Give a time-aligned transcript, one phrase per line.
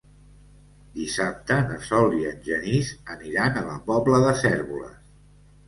[0.95, 5.01] Dissabte na Sol i en Genís aniran a la Pobla de Cérvoles.